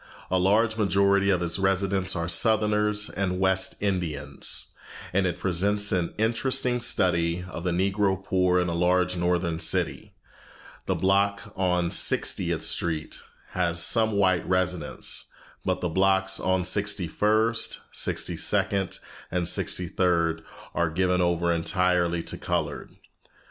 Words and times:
A 0.31 0.39
large 0.39 0.77
majority 0.77 1.29
of 1.29 1.43
its 1.43 1.59
residents 1.59 2.15
are 2.15 2.27
Southerners 2.27 3.07
and 3.07 3.39
West 3.39 3.75
Indians, 3.79 4.71
and 5.13 5.27
it 5.27 5.37
presents 5.39 5.91
an 5.91 6.15
interesting 6.17 6.81
study 6.81 7.45
of 7.47 7.63
the 7.63 7.69
Negro 7.69 8.23
poor 8.25 8.59
in 8.59 8.67
a 8.67 8.73
large 8.73 9.15
northern 9.15 9.59
city. 9.59 10.15
The 10.87 10.95
block 10.95 11.53
on 11.55 11.91
Sixtieth 11.91 12.63
Street 12.63 13.21
has 13.51 13.79
some 13.79 14.13
white 14.13 14.43
residents, 14.49 15.25
but 15.63 15.81
the 15.81 15.87
blocks 15.89 16.39
on 16.39 16.65
Sixty 16.65 17.05
first, 17.07 17.77
Sixty 17.91 18.37
second, 18.37 18.97
and 19.29 19.47
Sixty 19.47 19.87
third 19.87 20.41
are 20.73 20.89
given 20.89 21.21
over 21.21 21.53
entirely 21.53 22.23
to 22.23 22.39
colored. 22.39 22.89